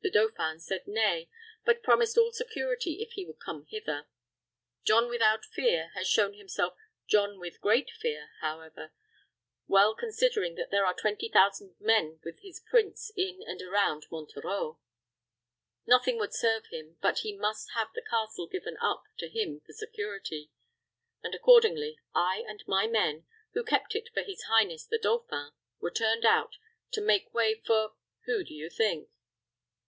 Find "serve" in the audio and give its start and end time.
16.32-16.66